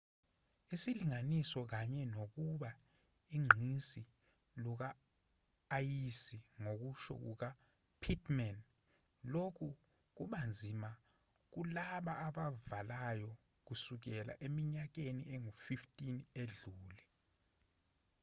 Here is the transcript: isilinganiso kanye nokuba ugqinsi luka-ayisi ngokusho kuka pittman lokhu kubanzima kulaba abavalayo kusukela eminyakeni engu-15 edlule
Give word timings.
isilinganiso 0.75 1.59
kanye 1.71 2.03
nokuba 2.13 2.71
ugqinsi 3.37 4.01
luka-ayisi 4.63 6.37
ngokusho 6.61 7.13
kuka 7.25 7.49
pittman 8.01 8.57
lokhu 9.33 9.67
kubanzima 10.15 10.89
kulaba 11.53 12.13
abavalayo 12.27 13.31
kusukela 13.67 14.33
eminyakeni 14.45 15.23
engu-15 15.33 15.99
edlule 16.41 17.03